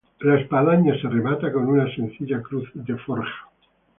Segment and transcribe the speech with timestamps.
[0.21, 3.47] La espadaña se remata con una sencilla cruz de forja.